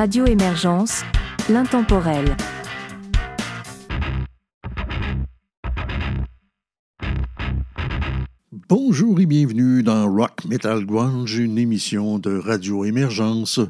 [0.00, 1.02] Radio Émergence,
[1.50, 2.34] l'intemporel.
[8.66, 13.60] Bonjour et bienvenue dans Rock Metal Grunge, une émission de Radio Émergence.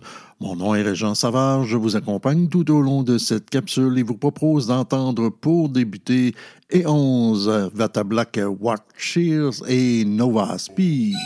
[0.41, 4.05] Mon nom est Régent Savard, je vous accompagne tout au long de cette capsule et
[4.05, 6.37] vous propose d'entendre pour débuter
[6.73, 8.39] E11, Vata Black
[8.97, 11.17] Cheers et Nova Speed.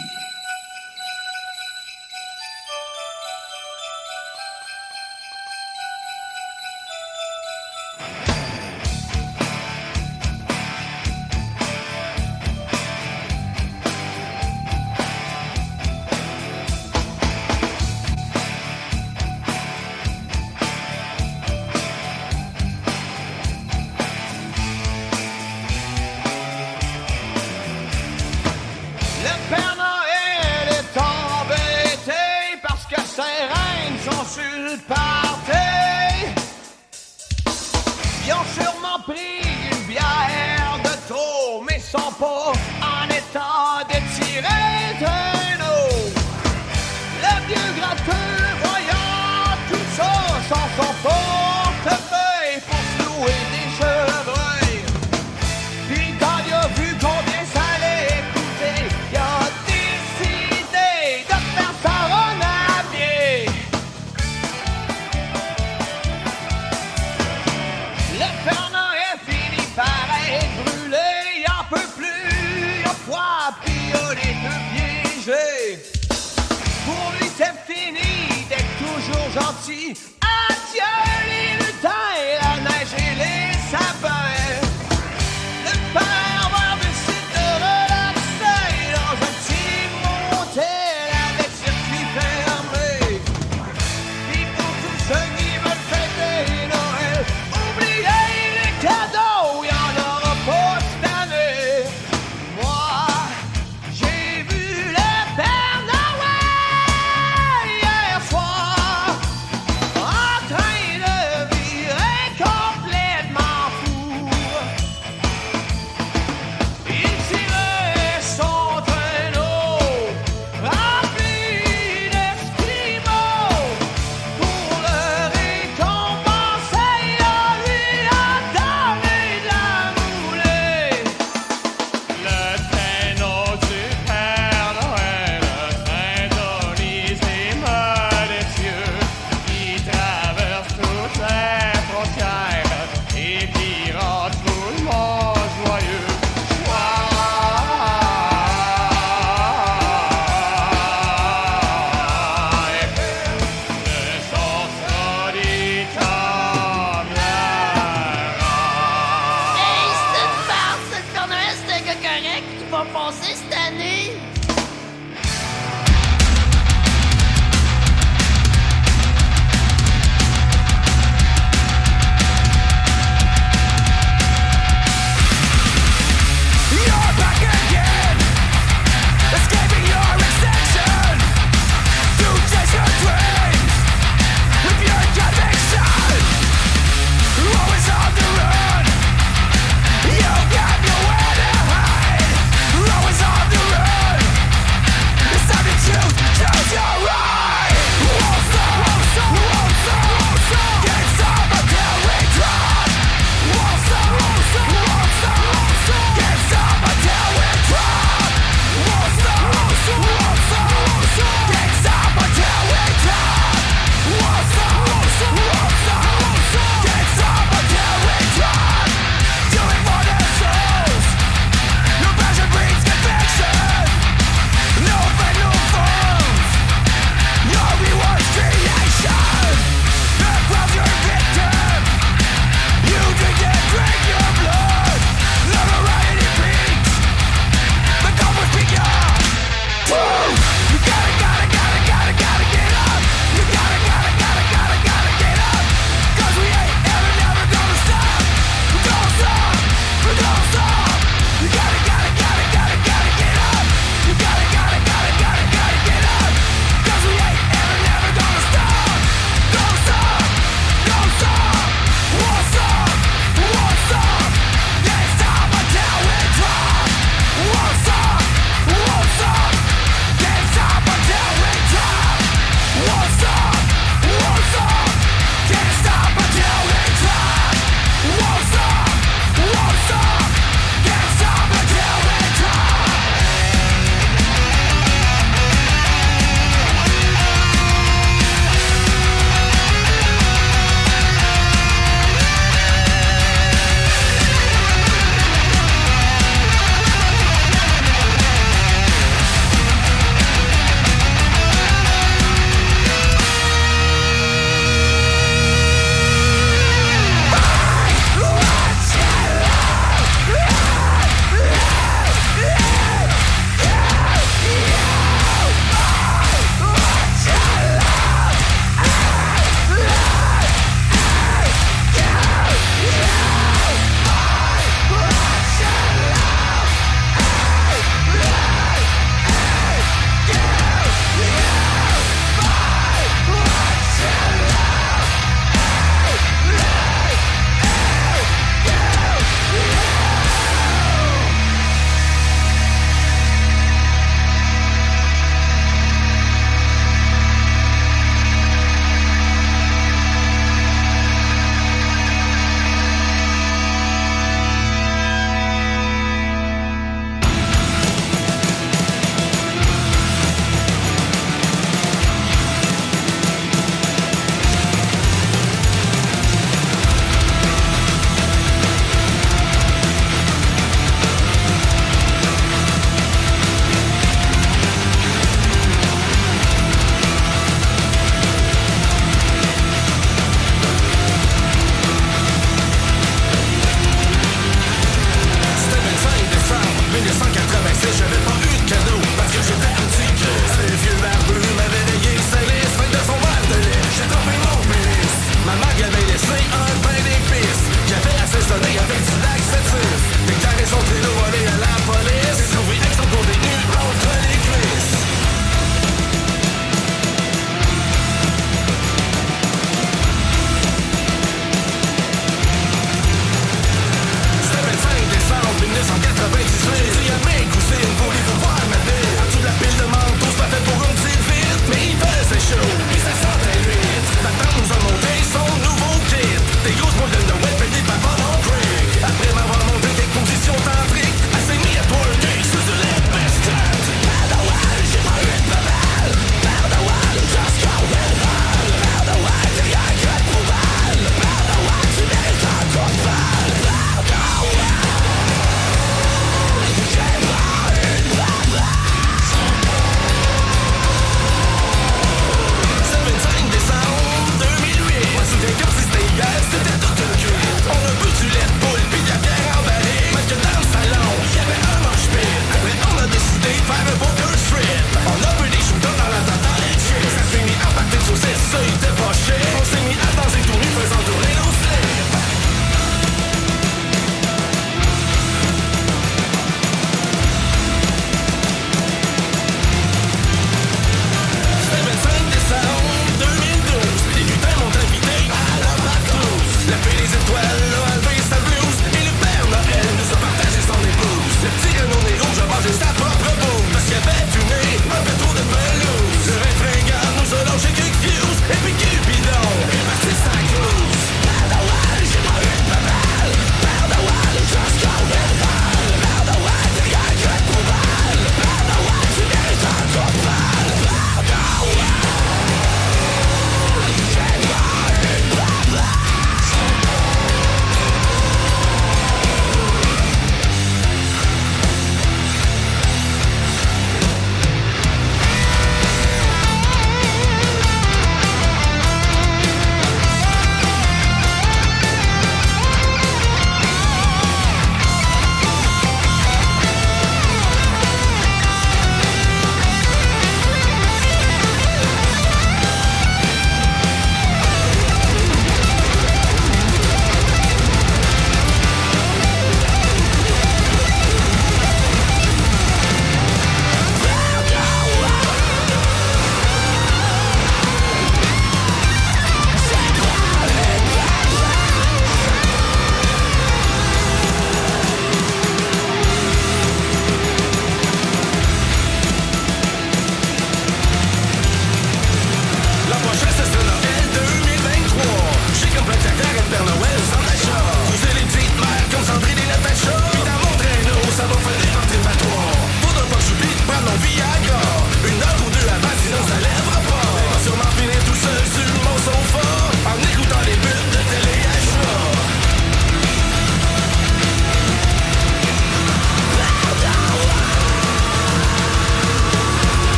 [79.65, 79.95] assim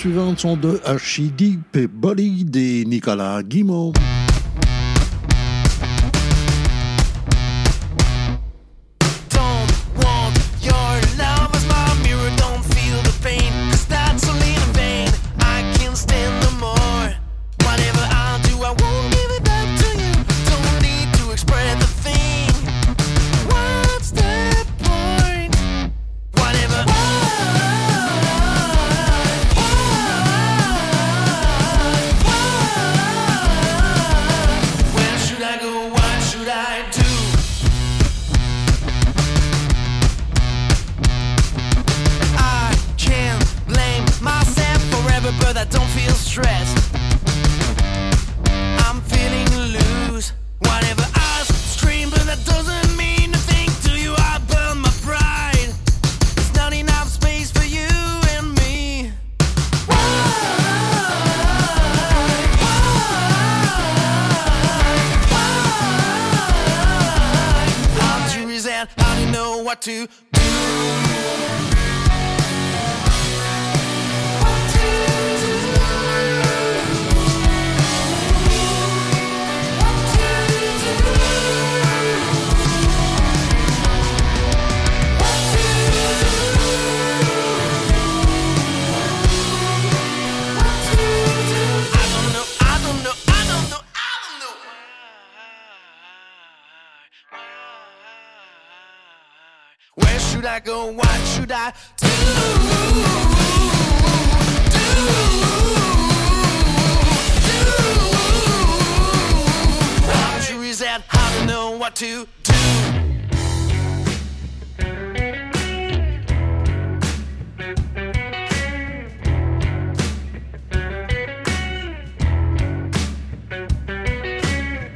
[0.00, 3.42] suivantes sont de Archideep et Body des Nicolas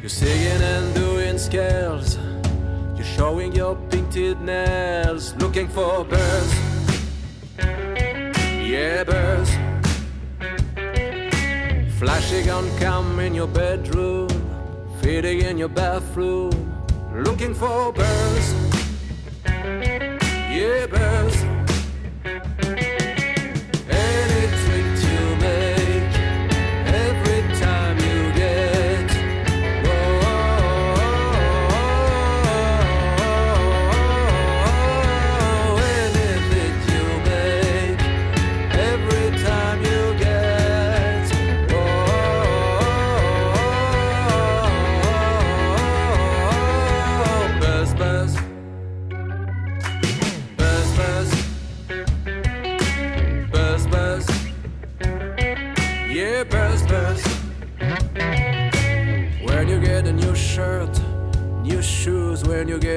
[0.04, 2.18] You're singing and doing scales.
[2.94, 5.34] You're showing your painted nails.
[5.36, 6.54] Looking for birds.
[8.62, 9.50] Yeah, birds.
[11.98, 14.28] Flashing on cam in your bedroom.
[15.00, 16.52] Feeding in your bathroom.
[17.14, 18.54] Looking for birds.
[19.46, 21.53] Yeah, birds.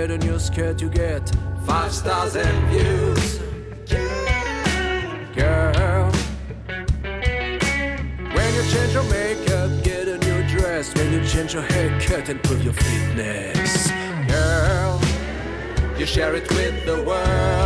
[0.08, 1.30] Get and you're scared to get
[1.66, 3.40] five stars and views.
[5.36, 6.10] Girl,
[8.34, 10.96] when you change your makeup, get a new dress.
[10.96, 13.92] When you change your haircut, and prove your fitness.
[14.30, 15.02] Girl,
[15.98, 17.57] you share it with the world.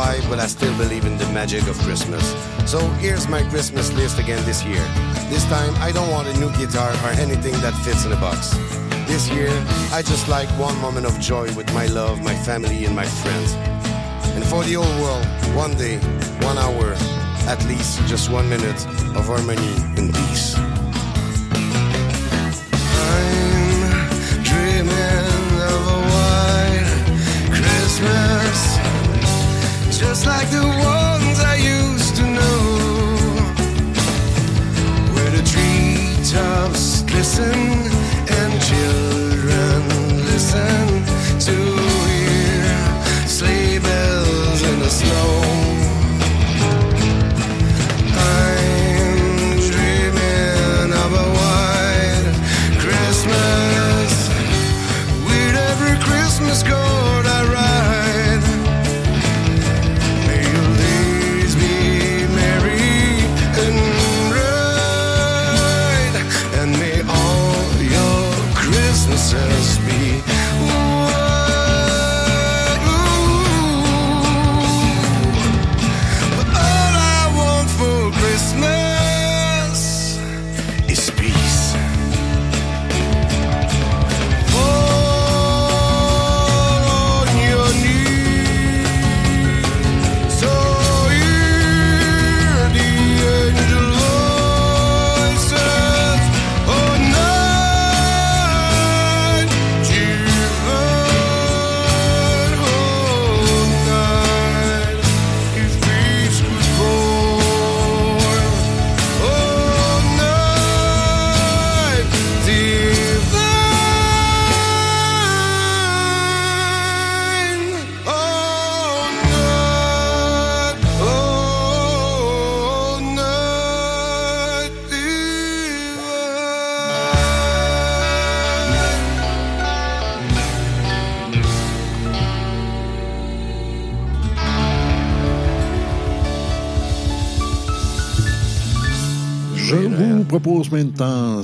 [0.00, 0.30] Guimont.
[1.84, 2.34] Christmas
[2.70, 4.82] So here's my Christmas list again this year.
[5.28, 8.54] This time, I don't want a new guitar or anything that fits in a box.
[9.06, 9.50] This year,
[9.92, 13.54] I just like one moment of joy with my love, my family, and my friends.
[14.36, 15.98] And for the old world, one day,
[16.46, 16.94] one hour,
[17.48, 18.86] at least just one minute
[19.16, 20.54] of harmony and peace.
[23.10, 26.88] I'm dreaming of a white
[27.50, 28.79] Christmas,
[30.00, 32.60] just like the ones I used to know.
[35.12, 37.60] Where the treetops glisten
[38.38, 39.80] and children
[40.32, 40.86] listen
[41.46, 41.56] to
[42.08, 45.30] hear sleigh bells in the snow.
[48.16, 52.36] I'm dreaming of a white
[52.84, 54.12] Christmas
[55.26, 56.79] with every Christmas card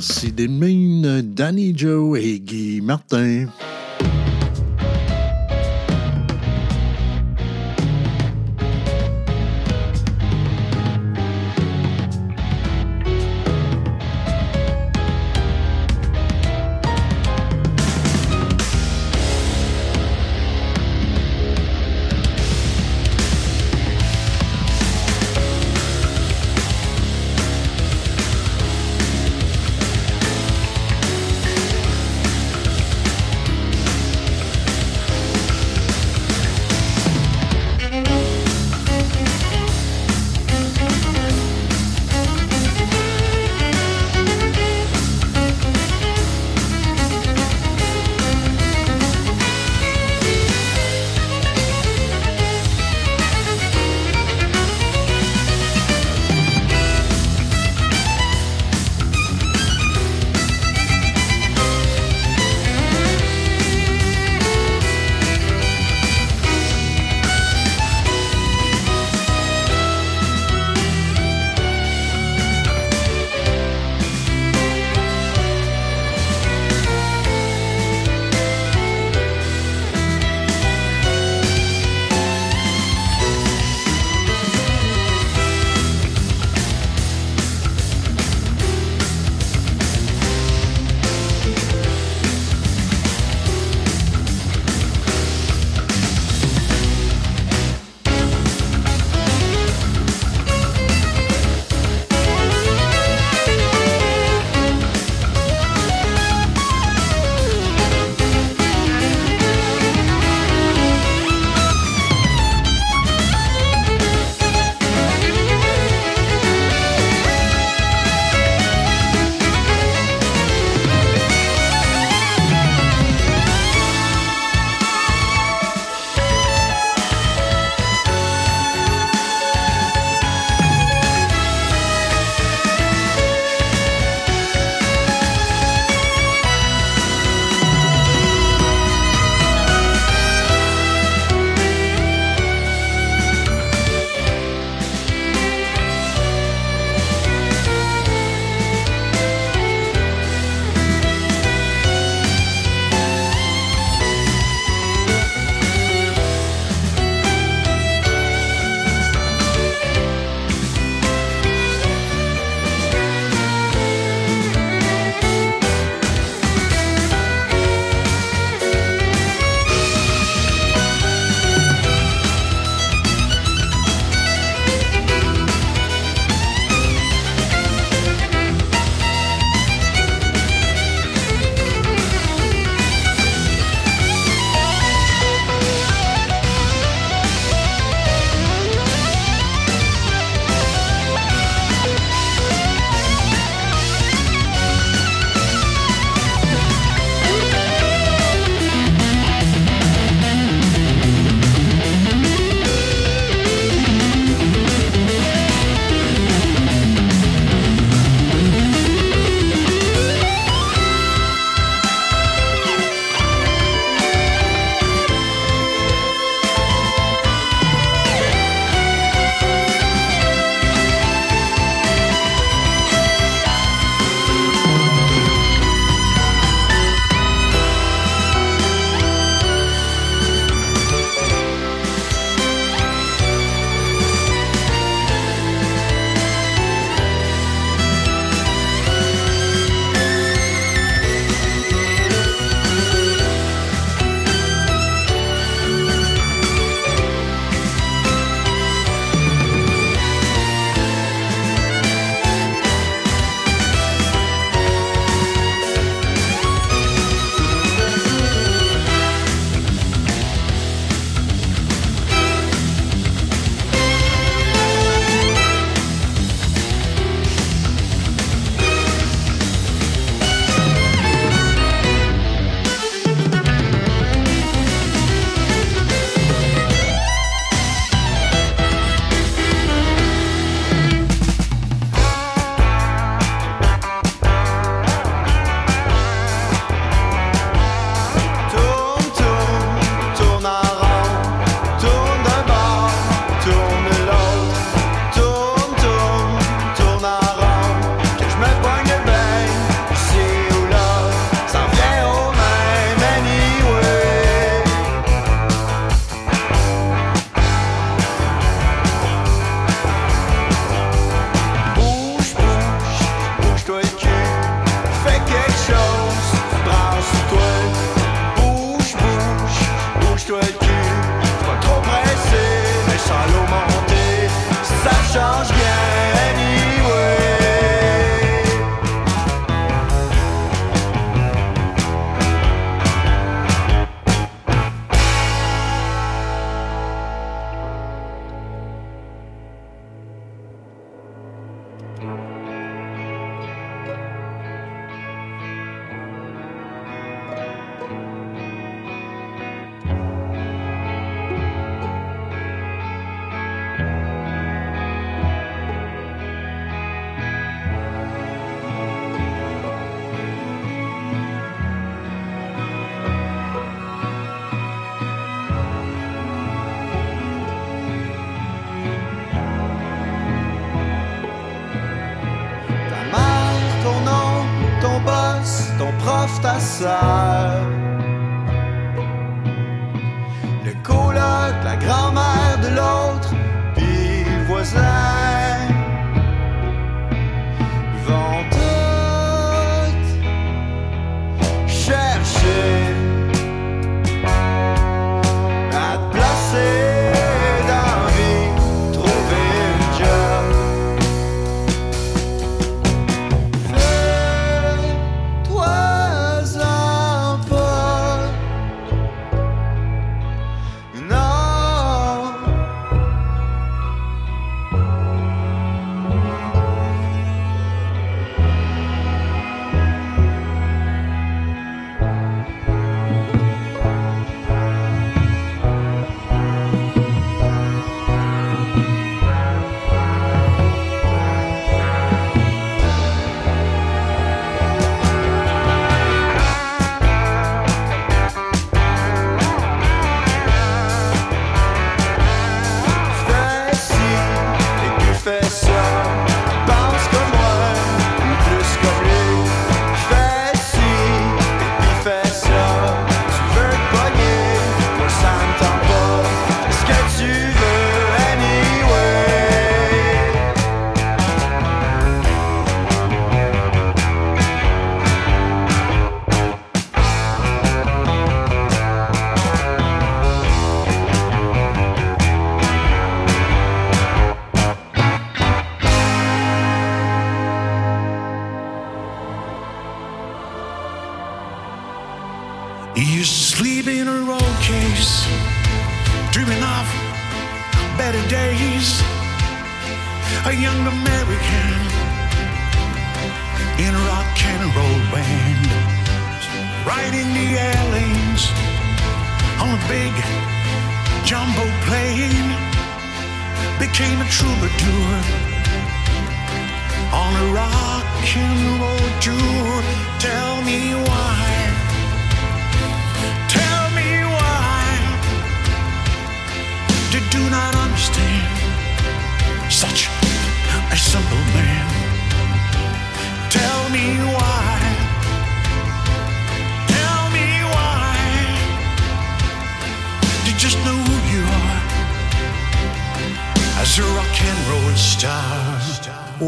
[0.03, 3.47] Sid Main, Danny Joe et Guy Martin.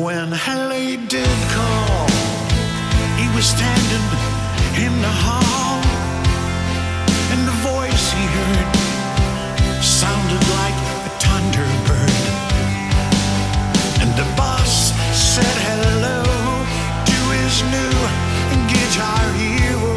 [0.09, 2.09] when Haley did call,
[3.21, 4.07] he was standing
[4.85, 5.85] in the hall,
[7.33, 8.71] and the voice he heard
[9.85, 12.25] sounded like a thunderbird.
[14.01, 16.25] And the boss said hello
[17.11, 17.94] to his new
[18.73, 19.92] guitar hero.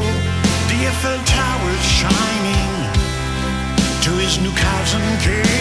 [0.72, 2.74] The Eiffel Tower's shining
[4.04, 5.61] to his new cousin Kate.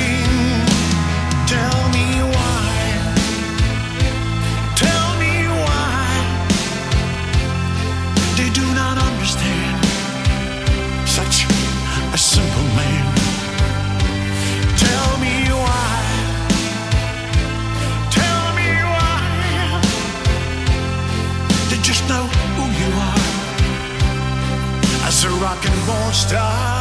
[25.90, 26.79] mostrar.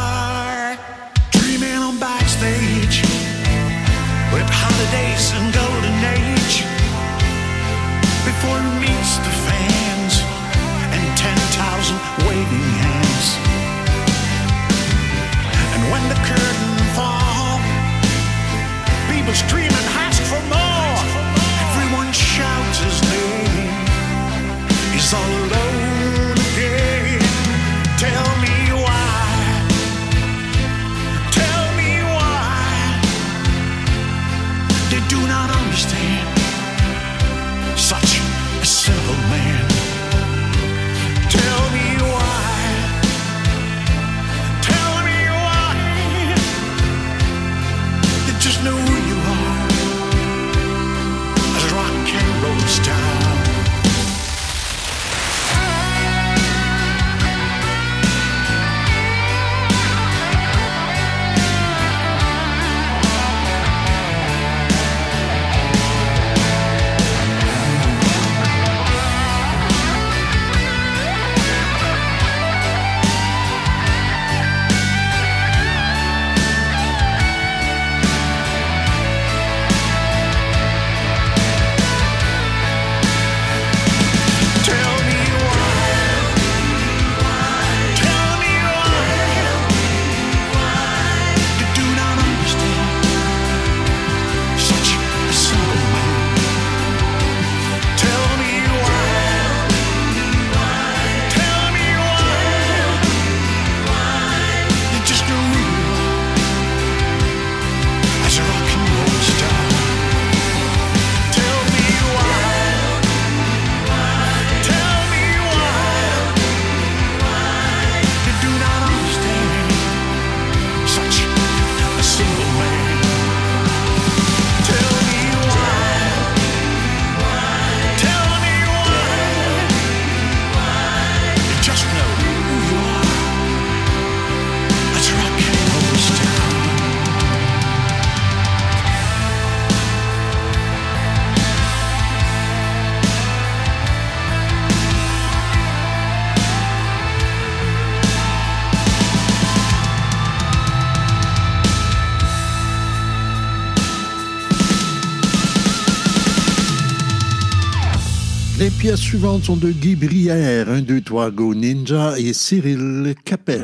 [158.68, 163.62] Pièces suivantes sont de Guy Brière, 1, 2, 3, Go Ninja et Cyril Capel.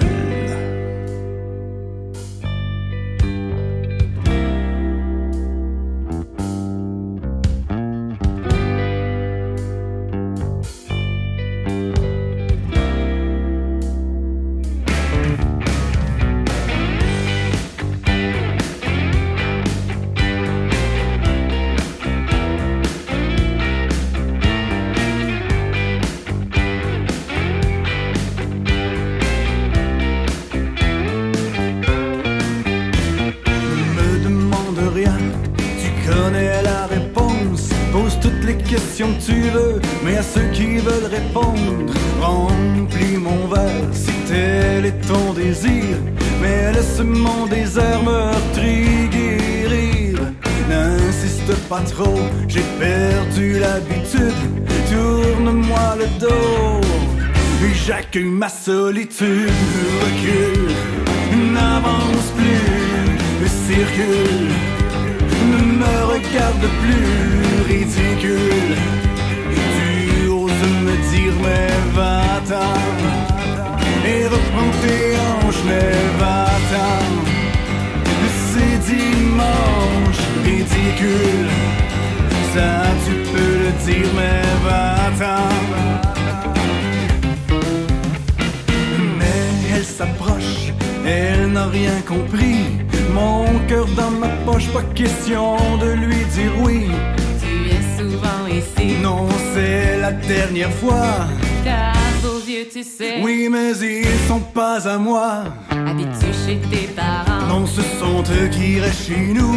[101.65, 103.21] Car vos yeux, tu sais.
[103.23, 105.45] Oui, mais ils sont pas à moi.
[105.71, 107.47] Habites-tu chez tes parents?
[107.49, 109.57] Non, ce sont eux qui restent chez nous.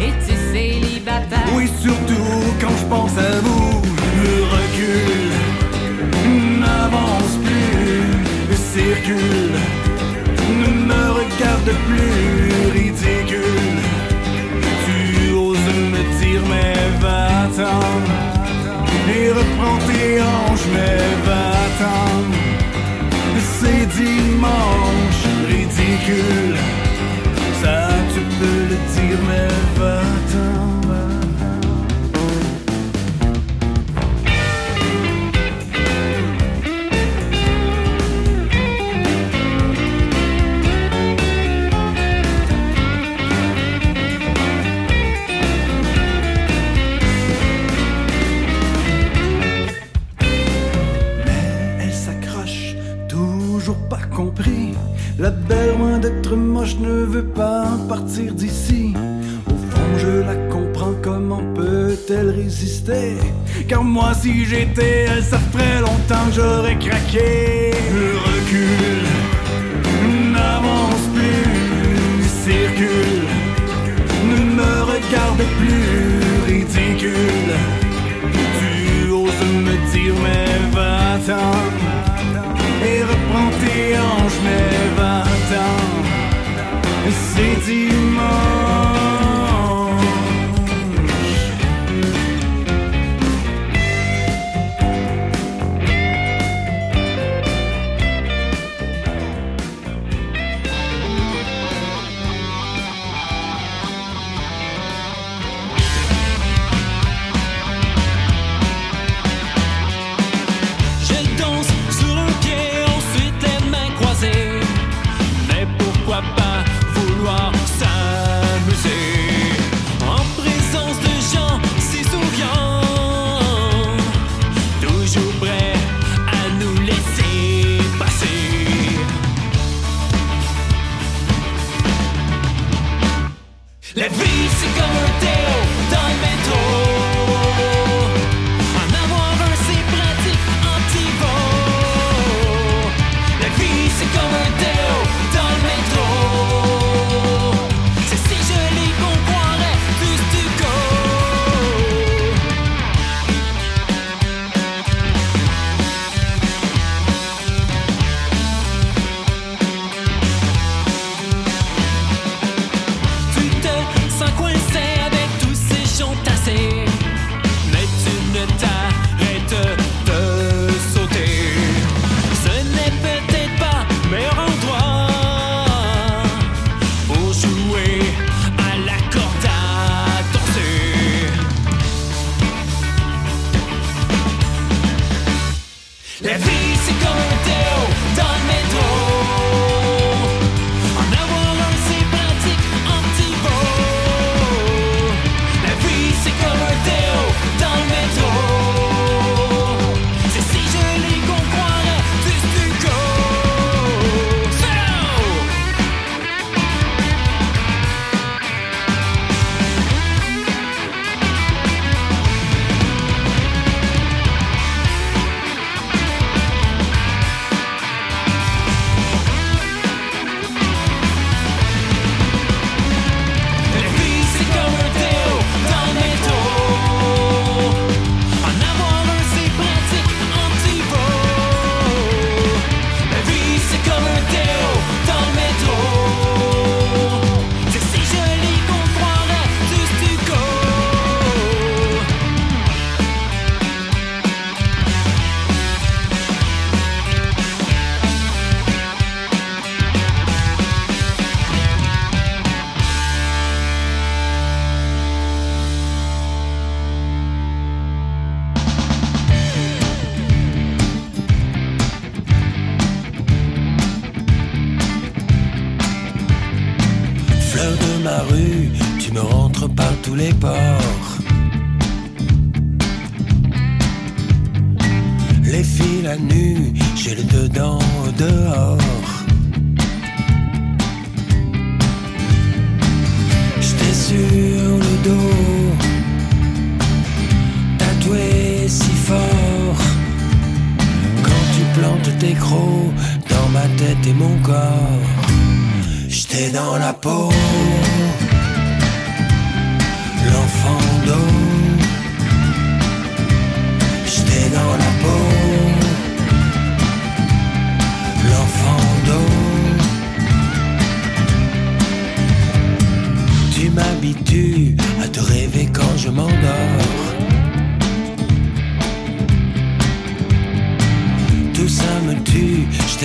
[0.00, 1.46] Et tu célibataire?
[1.54, 3.82] Oui, surtout quand je pense à vous.
[4.22, 5.30] Le recul
[6.60, 9.58] n'avance plus, circule
[10.90, 13.78] me regarde plus ridicule.
[14.84, 18.19] Tu oses me dire, mais va-t'en.
[19.12, 22.10] Et reprends tes hanches, mais va-t'en.
[23.58, 26.56] C'est dimanche, ridicule.
[27.62, 30.09] Ça, tu peux le dire, mais va-t'en.
[57.20, 58.94] veut pas partir d'ici.
[59.46, 63.16] Au fond, je la comprends, comment peut-elle résister?
[63.68, 67.72] Car moi, si j'étais elle, ça ferait longtemps que j'aurais craqué.
[68.00, 69.02] Le recul
[70.32, 73.28] n'avance plus, circule,
[74.30, 77.54] ne me regarde plus, ridicule.
[78.58, 81.52] Tu oses me dire, mais va-t'en,
[82.88, 85.99] et reprends tes hanches, mais va-t'en.
[87.12, 88.59] city mall.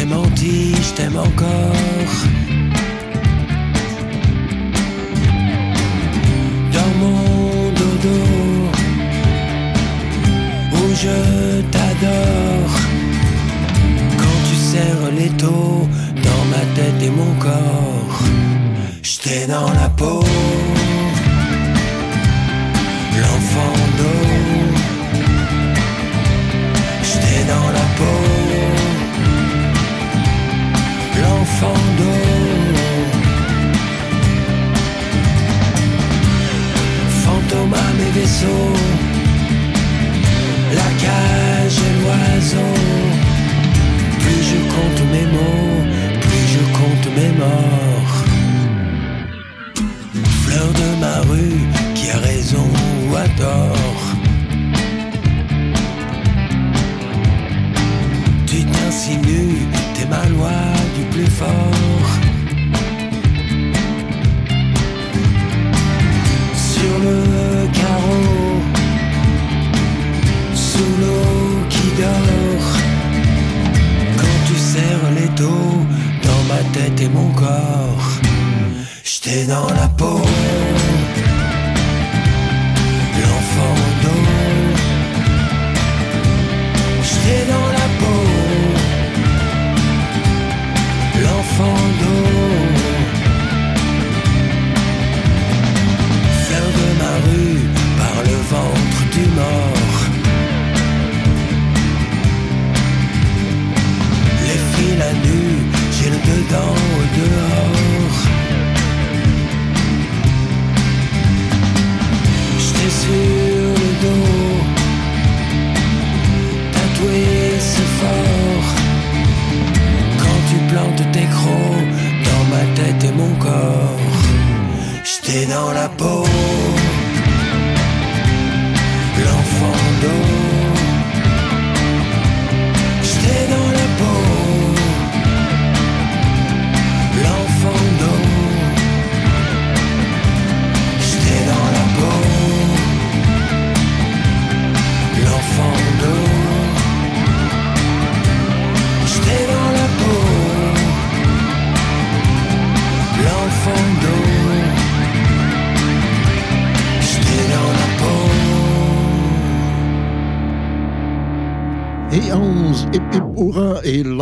[0.06, 2.16] t'ai menti, je t'aime encore.
[6.74, 8.20] Dans mon dodo,
[10.74, 12.76] où je t'adore.
[14.18, 15.88] Quand tu serres les taux
[16.24, 18.20] dans ma tête et mon corps,
[19.02, 20.24] je t'ai dans la peau.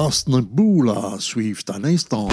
[0.04, 2.28] Lost Nabula suivent à l'instant.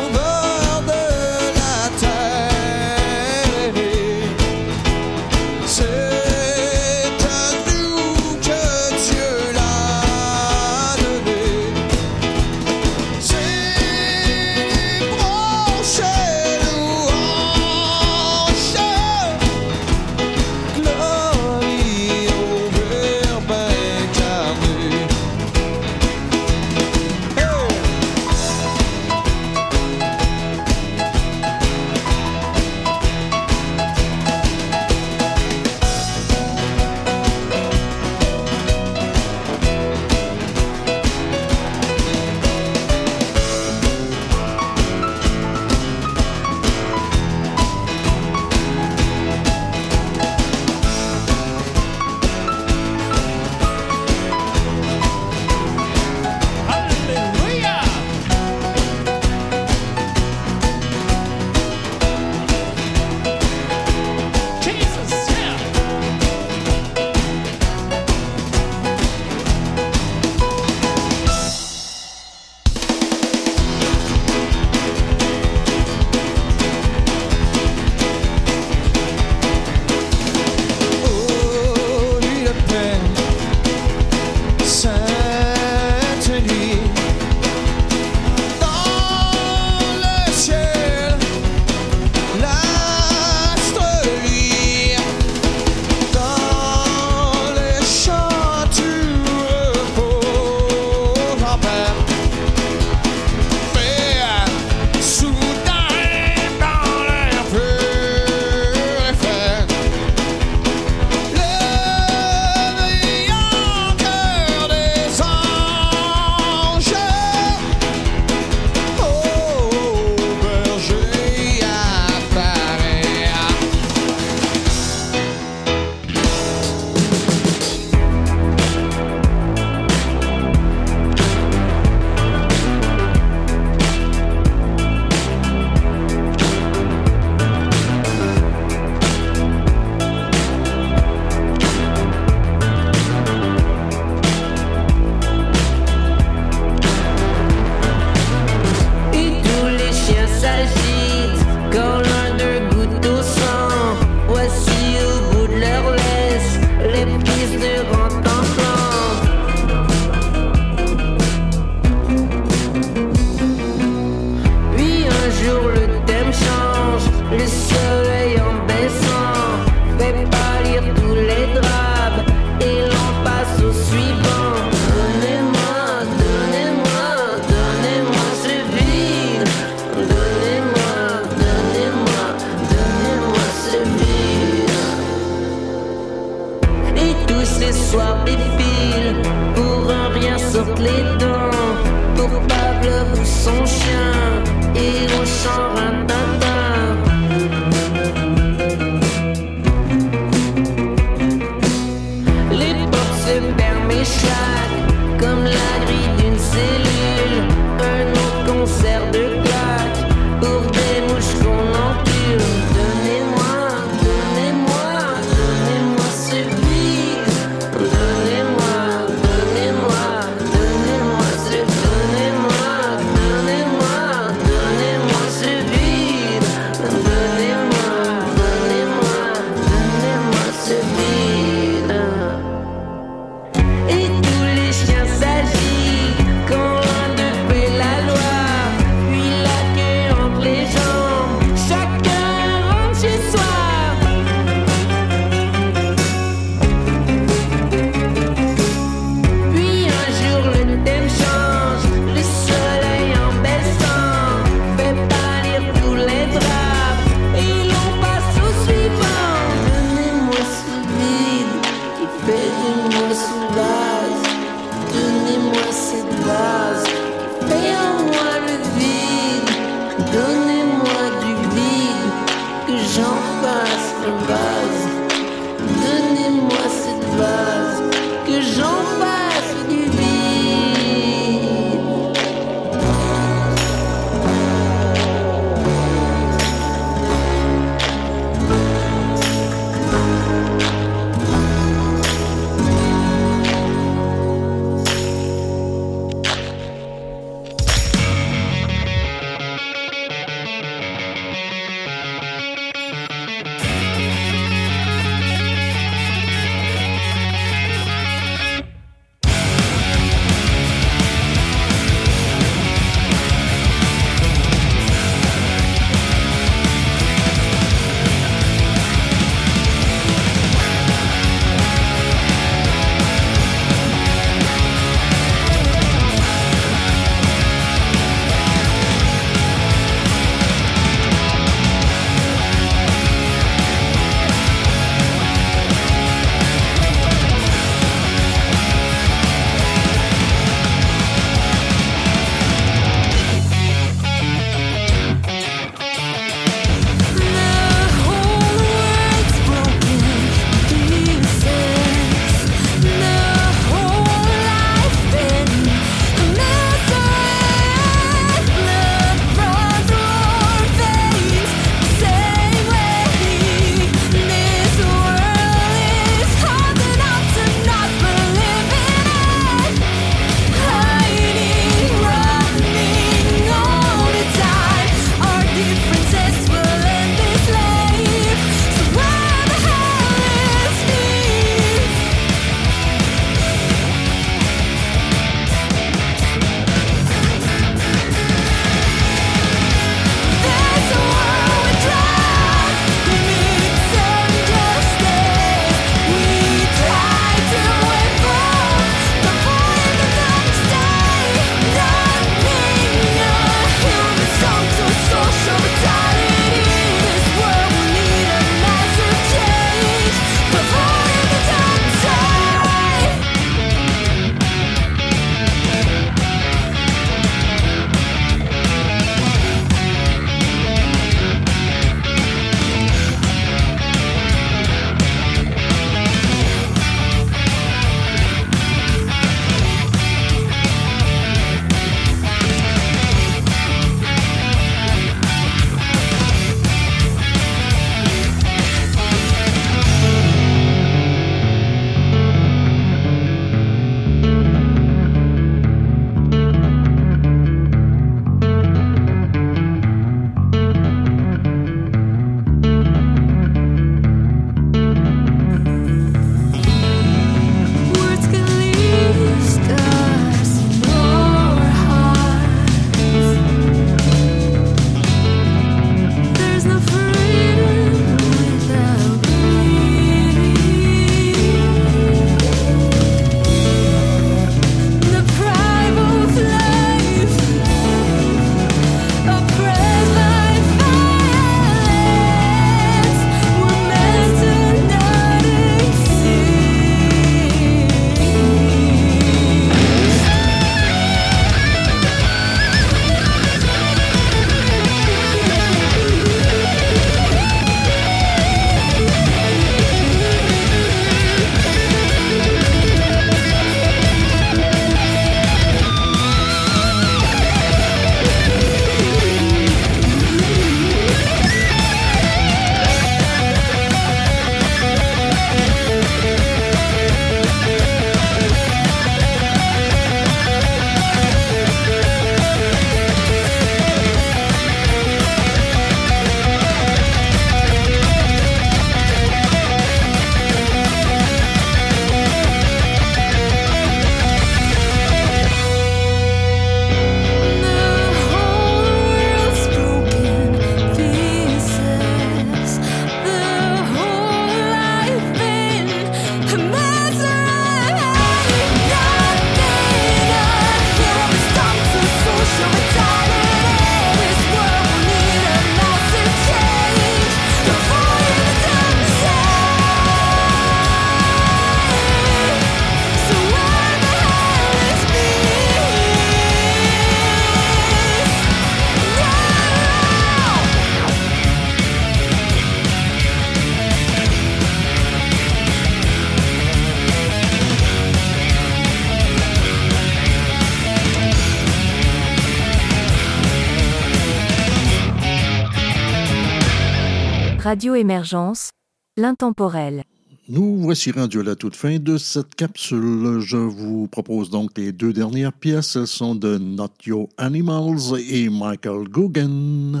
[587.66, 588.70] Radio Émergence,
[589.16, 590.04] l'intemporel.
[590.48, 593.40] Nous voici rendus à la toute fin de cette capsule.
[593.40, 595.96] Je vous propose donc les deux dernières pièces.
[595.96, 600.00] Elles sont de Not Your Animals et Michael Guggen.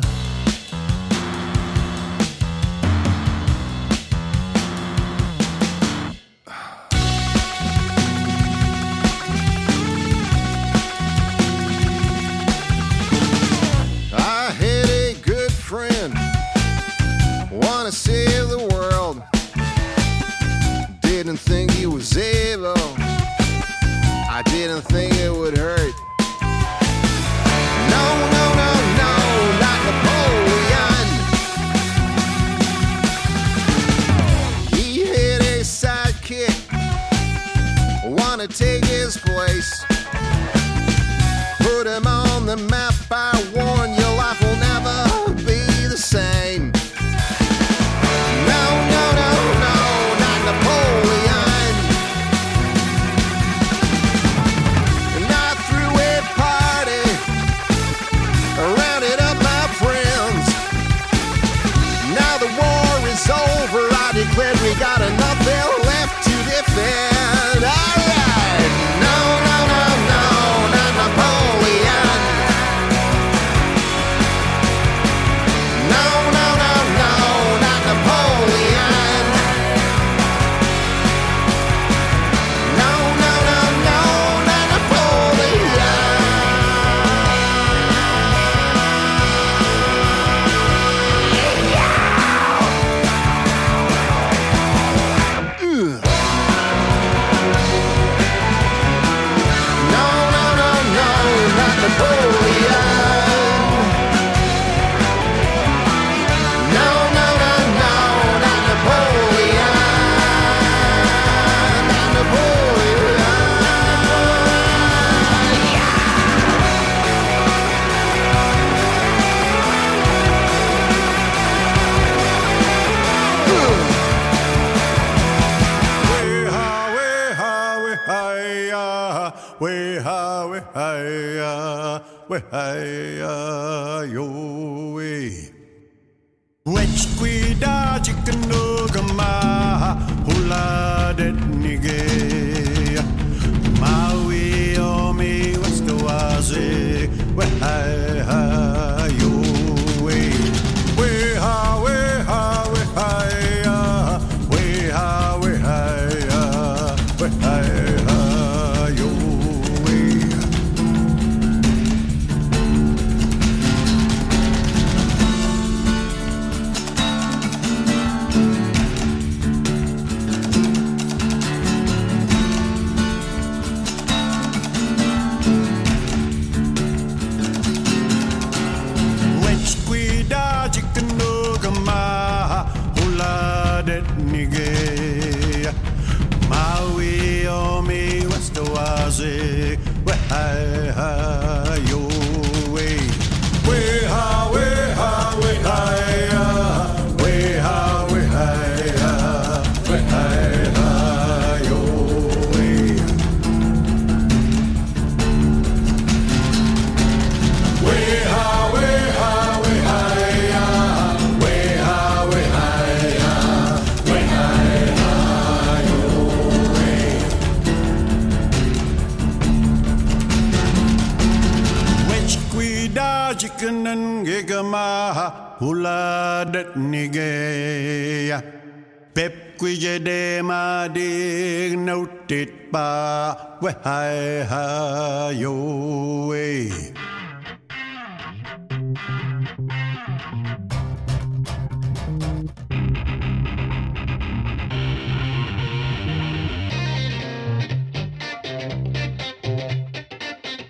[21.26, 22.74] didn't think he was able.
[22.76, 25.15] I didn't think